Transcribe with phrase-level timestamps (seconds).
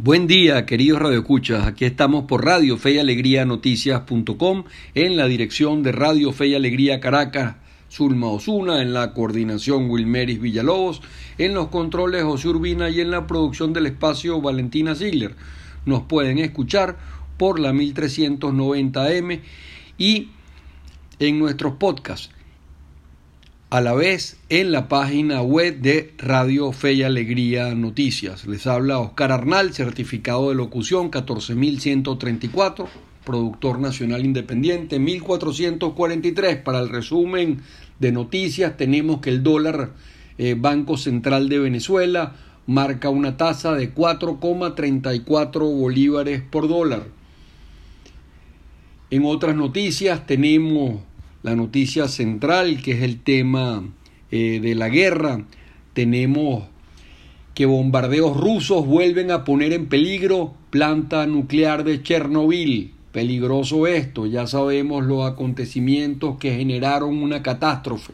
[0.00, 1.66] Buen día, queridos radioescuchas.
[1.66, 4.62] Aquí estamos por Radio Fe y Alegría Noticias.com
[4.94, 7.56] en la dirección de Radio Fe y Alegría Caracas,
[7.90, 11.02] Zulma Osuna, en la coordinación Wilmeris Villalobos,
[11.36, 15.34] en los controles José Urbina y en la producción del espacio Valentina Ziegler.
[15.84, 16.96] Nos pueden escuchar
[17.36, 19.40] por la 1390M
[19.98, 20.28] y
[21.18, 22.30] en nuestros podcasts
[23.70, 28.46] a la vez en la página web de Radio Fe y Alegría Noticias.
[28.46, 32.88] Les habla Oscar Arnal, certificado de locución 14134,
[33.24, 36.56] productor nacional independiente 1443.
[36.56, 37.60] Para el resumen
[37.98, 39.90] de noticias tenemos que el dólar
[40.38, 47.08] eh, Banco Central de Venezuela marca una tasa de 4,34 bolívares por dólar.
[49.10, 51.00] En otras noticias tenemos
[51.42, 53.84] la noticia central, que es el tema
[54.30, 55.44] eh, de la guerra.
[55.92, 56.64] Tenemos
[57.54, 62.92] que bombardeos rusos vuelven a poner en peligro planta nuclear de Chernobyl.
[63.12, 68.12] Peligroso esto, ya sabemos los acontecimientos que generaron una catástrofe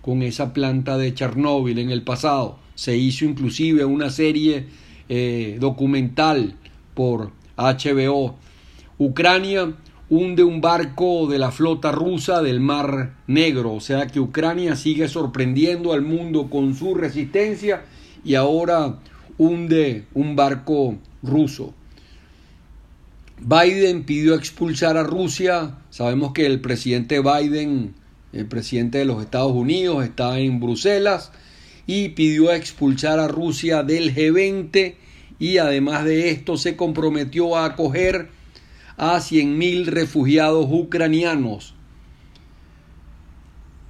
[0.00, 2.58] con esa planta de Chernobyl en el pasado.
[2.74, 4.66] Se hizo inclusive una serie
[5.08, 6.54] eh, documental
[6.94, 8.36] por HBO.
[8.96, 9.74] Ucrania
[10.10, 13.74] hunde un barco de la flota rusa del Mar Negro.
[13.74, 17.84] O sea que Ucrania sigue sorprendiendo al mundo con su resistencia
[18.24, 18.98] y ahora
[19.36, 21.74] hunde un barco ruso.
[23.40, 25.78] Biden pidió expulsar a Rusia.
[25.90, 27.94] Sabemos que el presidente Biden,
[28.32, 31.30] el presidente de los Estados Unidos, está en Bruselas
[31.86, 34.94] y pidió expulsar a Rusia del G20
[35.38, 38.28] y además de esto se comprometió a acoger
[38.98, 41.74] a 100.000 refugiados ucranianos.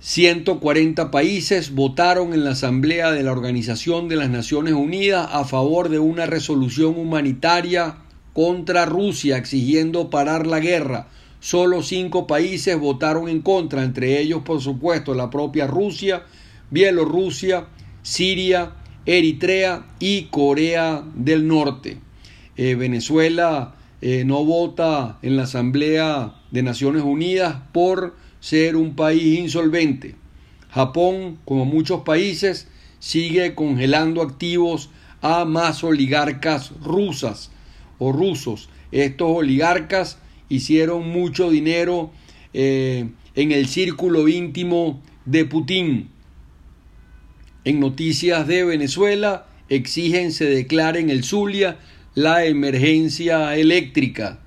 [0.00, 5.88] 140 países votaron en la Asamblea de la Organización de las Naciones Unidas a favor
[5.88, 7.96] de una resolución humanitaria
[8.32, 11.08] contra Rusia exigiendo parar la guerra.
[11.40, 16.24] Solo cinco países votaron en contra, entre ellos por supuesto la propia Rusia,
[16.70, 17.68] Bielorrusia,
[18.02, 18.72] Siria,
[19.06, 21.98] Eritrea y Corea del Norte.
[22.56, 29.38] Eh, Venezuela eh, no vota en la Asamblea de Naciones Unidas por ser un país
[29.38, 30.14] insolvente.
[30.70, 32.68] Japón, como muchos países,
[32.98, 34.90] sigue congelando activos
[35.22, 37.50] a más oligarcas rusas
[37.98, 38.68] o rusos.
[38.92, 40.18] Estos oligarcas
[40.48, 42.10] hicieron mucho dinero
[42.52, 46.10] eh, en el círculo íntimo de Putin.
[47.64, 51.78] En noticias de Venezuela exigen se declaren el Zulia
[52.16, 54.38] la emergencia eléctrica.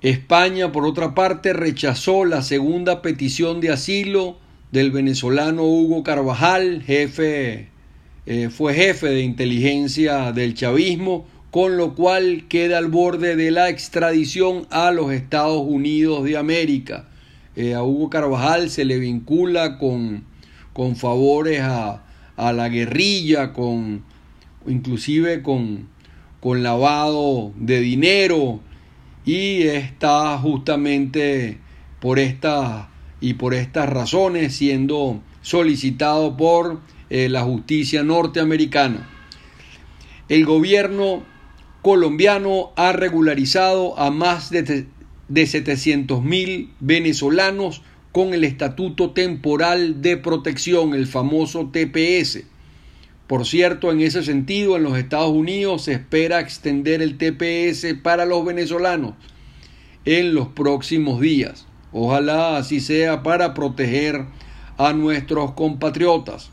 [0.00, 4.38] España, por otra parte, rechazó la segunda petición de asilo
[4.70, 7.66] del venezolano Hugo Carvajal, jefe,
[8.26, 13.68] eh, fue jefe de inteligencia del chavismo, con lo cual queda al borde de la
[13.68, 17.08] extradición a los Estados Unidos de América.
[17.56, 20.22] Eh, a Hugo Carvajal se le vincula con,
[20.74, 22.04] con favores a,
[22.36, 24.11] a la guerrilla, con
[24.66, 25.88] inclusive con,
[26.40, 28.60] con lavado de dinero
[29.24, 31.58] y está justamente
[32.00, 32.86] por estas
[33.20, 39.08] y por estas razones siendo solicitado por eh, la justicia norteamericana.
[40.28, 41.22] El gobierno
[41.82, 44.86] colombiano ha regularizado a más de,
[45.28, 52.44] de 700 mil venezolanos con el Estatuto Temporal de Protección, el famoso TPS.
[53.32, 58.26] Por cierto, en ese sentido, en los Estados Unidos se espera extender el TPS para
[58.26, 59.14] los venezolanos
[60.04, 61.66] en los próximos días.
[61.92, 64.26] Ojalá así sea para proteger
[64.76, 66.50] a nuestros compatriotas.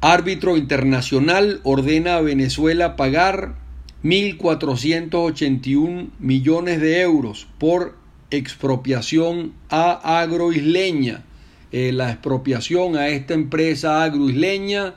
[0.00, 3.56] Árbitro internacional ordena a Venezuela pagar
[4.04, 7.94] 1.481 millones de euros por
[8.30, 11.24] expropiación a agroisleña
[11.76, 14.94] eh, la expropiación a esta empresa agroisleña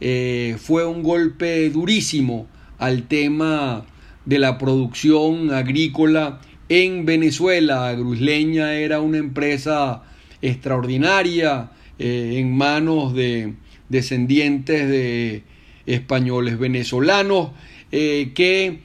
[0.00, 2.46] eh, fue un golpe durísimo
[2.78, 3.84] al tema
[4.24, 7.88] de la producción agrícola en Venezuela.
[7.88, 10.04] Agroisleña era una empresa
[10.42, 13.54] extraordinaria eh, en manos de
[13.88, 15.42] descendientes de
[15.86, 17.50] españoles venezolanos
[17.90, 18.78] que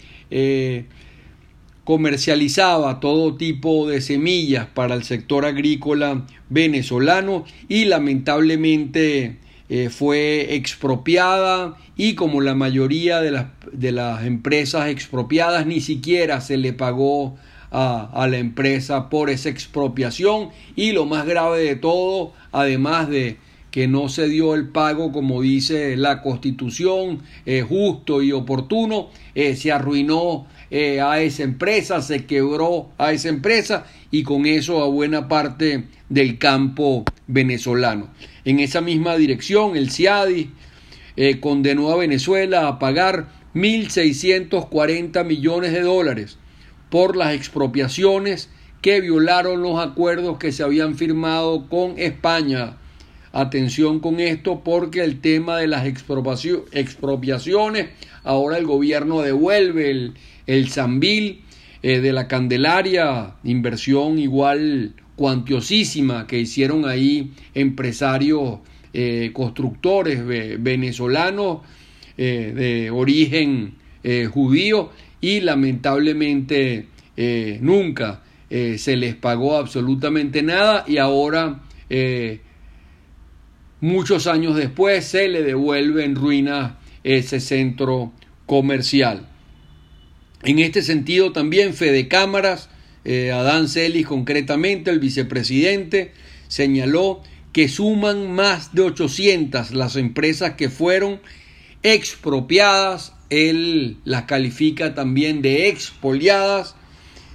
[1.88, 9.38] comercializaba todo tipo de semillas para el sector agrícola venezolano y lamentablemente
[9.70, 16.42] eh, fue expropiada y como la mayoría de las, de las, empresas expropiadas ni siquiera
[16.42, 17.38] se le pagó
[17.72, 20.50] a, a la empresa por esa expropiación.
[20.76, 23.38] Y lo más grave de todo, además de
[23.78, 27.22] que no se dio el pago como dice la constitución,
[27.70, 34.48] justo y oportuno, se arruinó a esa empresa, se quebró a esa empresa y con
[34.48, 38.10] eso a buena parte del campo venezolano.
[38.46, 40.50] En esa misma dirección, el CIADI
[41.40, 46.40] condenó a Venezuela a pagar 1.640 millones de dólares
[46.90, 48.50] por las expropiaciones
[48.82, 52.78] que violaron los acuerdos que se habían firmado con España.
[53.32, 57.90] Atención con esto porque el tema de las expropiaciones,
[58.24, 60.14] ahora el gobierno devuelve el,
[60.48, 61.44] el Zambil
[61.84, 68.60] eh, de la Candelaria, inversión igual cuantiosísima que hicieron ahí empresarios
[68.94, 71.60] eh, constructores venezolanos
[72.18, 73.76] eh, de origen
[74.32, 76.86] judío y lamentablemente
[77.60, 81.60] nunca se les pagó absolutamente nada y ahora,
[83.82, 88.12] muchos años después, se le devuelve en ruinas ese centro
[88.46, 89.28] comercial.
[90.44, 92.70] En este sentido también Fede Cámaras,
[93.06, 96.14] eh, Adán Celis concretamente, el vicepresidente,
[96.48, 97.22] señaló
[97.54, 101.20] que suman más de 800 las empresas que fueron
[101.84, 106.76] expropiadas, él las califica también de expoliadas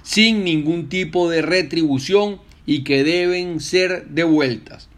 [0.01, 4.89] sin ningún tipo de retribución y que deben ser devueltas.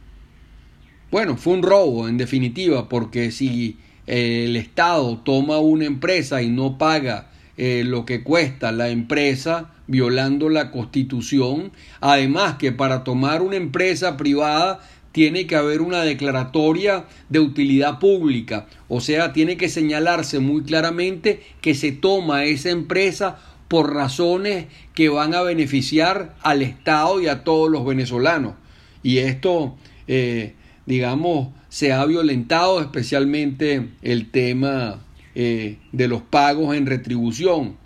[1.12, 6.50] Bueno, fue un robo en definitiva, porque si eh, el Estado toma una empresa y
[6.50, 11.72] no paga eh, lo que cuesta la empresa, violando la constitución,
[12.02, 14.82] además que para tomar una empresa privada
[15.12, 21.42] tiene que haber una declaratoria de utilidad pública, o sea, tiene que señalarse muy claramente
[21.62, 27.44] que se toma esa empresa por razones que van a beneficiar al Estado y a
[27.46, 28.56] todos los venezolanos.
[29.04, 29.78] Y esto,
[30.08, 30.56] eh,
[30.86, 35.02] digamos, se ha violentado especialmente el tema
[35.36, 37.78] eh, de los pagos en retribución.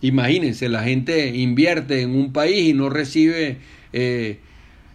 [0.00, 3.58] Imagínense, la gente invierte en un país y no recibe
[3.92, 4.40] eh,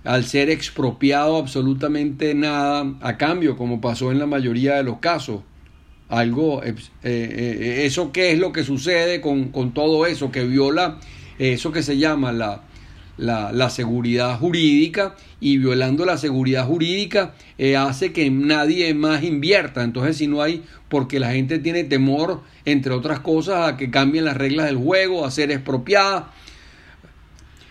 [0.03, 5.41] al ser expropiado absolutamente nada a cambio, como pasó en la mayoría de los casos
[6.09, 10.99] algo, eh, eh, eso qué es lo que sucede con, todo eso, que viola
[11.37, 12.63] eso que se llama la,
[13.17, 19.83] la, seguridad jurídica y violando la seguridad jurídica eh, hace que nadie más invierta.
[19.83, 24.25] Entonces, si no hay, porque la gente tiene temor, entre otras cosas, a que cambien
[24.25, 26.31] las reglas del juego, a ser expropiada,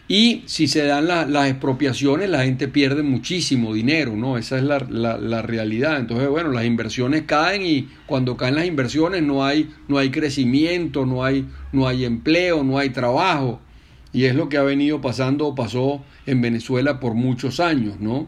[0.08, 4.38] y si se dan las expropiaciones, la gente pierde muchísimo dinero, ¿no?
[4.38, 5.98] Esa es la, la, realidad.
[5.98, 11.06] Entonces, bueno, las inversiones caen y cuando caen las inversiones no hay, no hay crecimiento,
[11.06, 13.60] no hay, no hay empleo, no hay trabajo.
[14.16, 18.26] Y es lo que ha venido pasando o pasó en Venezuela por muchos años, ¿no?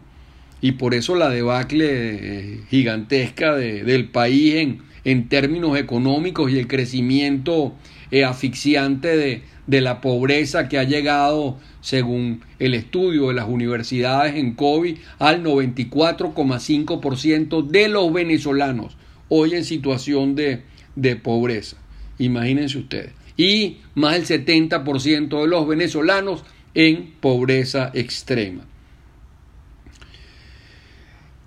[0.61, 6.59] Y por eso la debacle eh, gigantesca de, del país en, en términos económicos y
[6.59, 7.73] el crecimiento
[8.11, 14.35] eh, asfixiante de, de la pobreza que ha llegado, según el estudio de las universidades
[14.35, 18.99] en COVID, al 94,5% de los venezolanos
[19.31, 20.65] hoy en situación de,
[20.97, 21.79] de pobreza.
[22.19, 23.13] Imagínense ustedes.
[23.39, 26.45] Y más del 70% de los venezolanos
[26.75, 28.67] en pobreza extrema.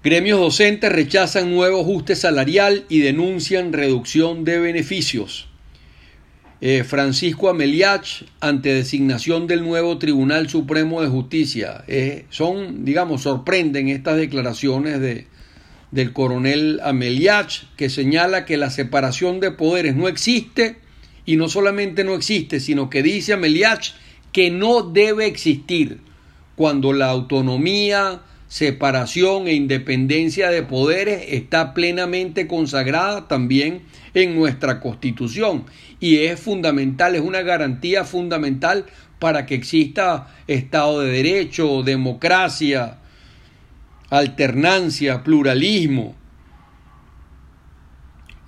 [0.04, 5.48] Gremios docentes rechazan nuevo ajuste salarial y denuncian reducción de beneficios.
[6.60, 11.84] Eh, Francisco Ameliach ante designación del nuevo Tribunal Supremo de Justicia.
[11.88, 15.28] Eh, son, digamos, sorprenden estas declaraciones de,
[15.92, 20.81] del coronel Ameliach que señala que la separación de poderes no existe
[21.26, 23.94] y no solamente no existe, sino que dice Ameliach
[24.32, 26.00] que no debe existir
[26.56, 35.66] cuando la autonomía, separación e independencia de poderes está plenamente consagrada también en nuestra constitución
[36.02, 38.86] y es fundamental, es una garantía fundamental
[39.20, 42.98] para que exista Estado de Derecho, democracia,
[44.10, 46.16] alternancia, pluralismo.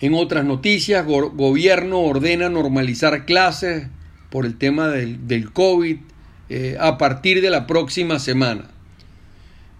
[0.03, 3.87] En otras noticias, gobierno ordena normalizar clases
[4.29, 5.95] por el tema del, COVID
[6.49, 8.69] eh, a partir de la próxima semana.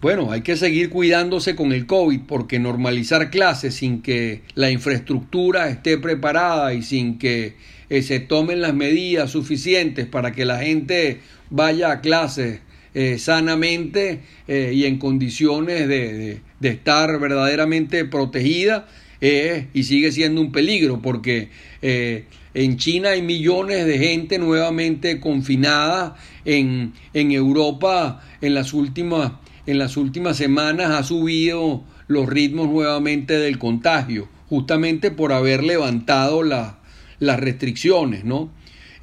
[0.02, 5.68] Bueno, hay que seguir cuidándose con el COVID porque normalizar clases sin que la infraestructura
[5.68, 7.58] esté preparada y sin que
[7.90, 12.62] eh, se tomen las medidas suficientes para que la gente vaya a clases
[12.94, 16.40] eh, sanamente y en condiciones de,
[16.70, 18.88] estar verdaderamente protegida
[19.22, 21.50] y sigue siendo un peligro porque
[21.82, 29.32] en China hay millones de gente nuevamente confinada en, en Europa en las últimas
[29.66, 36.44] en las últimas semanas ha subido los ritmos nuevamente del contagio, justamente por haber levantado
[36.44, 38.52] las restricciones, ¿no?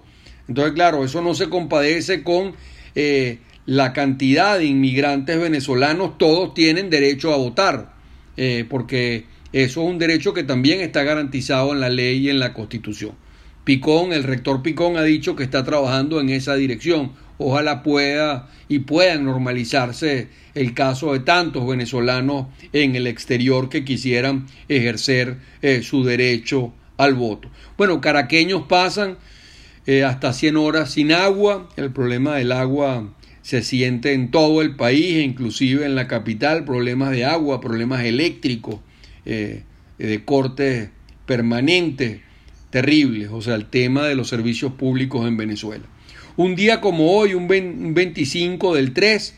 [0.48, 2.54] Entonces, claro, eso no se compadece con
[2.96, 7.94] eh, la cantidad de inmigrantes venezolanos, todos tienen derecho a votar,
[8.38, 12.40] eh, porque eso es un derecho que también está garantizado en la ley y en
[12.40, 13.14] la Constitución.
[13.64, 17.14] Picón, el rector Picón ha dicho que está trabajando en esa dirección.
[17.38, 24.48] Ojalá pueda y pueda normalizarse el caso de tantos venezolanos en el exterior que quisieran
[24.70, 27.50] ejercer eh, su derecho al voto.
[27.78, 29.18] Bueno, caraqueños pasan
[29.86, 31.70] eh, hasta 100 horas sin agua.
[31.76, 37.12] El problema del agua se siente en todo el país, inclusive en la capital, problemas
[37.12, 38.80] de agua, problemas eléctricos,
[39.26, 39.64] eh,
[39.98, 40.90] de cortes
[41.26, 42.22] permanentes,
[42.70, 45.86] terribles, o sea, el tema de los servicios públicos en Venezuela.
[46.38, 49.36] Un día como hoy, un 25 del 3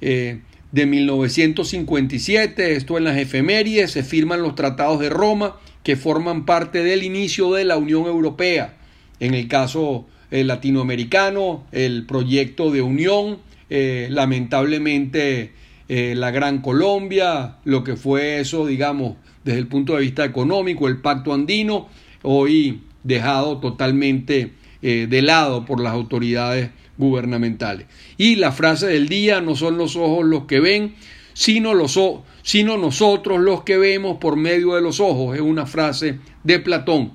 [0.00, 0.38] eh,
[0.70, 6.84] de 1957, esto en las efemérides, se firman los tratados de Roma que forman parte
[6.84, 8.76] del inicio de la Unión Europea.
[9.18, 15.52] En el caso eh, latinoamericano, el proyecto de unión, eh, lamentablemente
[15.88, 20.98] la Gran Colombia, lo que fue eso, digamos, desde el punto de vista económico, el
[20.98, 21.88] pacto andino,
[22.22, 27.86] hoy dejado totalmente eh, de lado por las autoridades gubernamentales.
[28.16, 30.94] Y la frase del día, no son los ojos los que ven,
[31.32, 31.98] sino, los,
[32.42, 37.12] sino nosotros los que vemos por medio de los ojos, es una frase de Platón.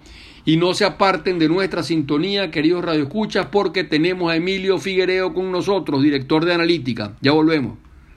[0.47, 5.51] Y no se aparten de nuestra sintonía, queridos radioescuchas, porque tenemos a Emilio Figuereo con
[5.51, 7.17] nosotros, director de analítica.
[7.21, 7.84] Ya volvemos.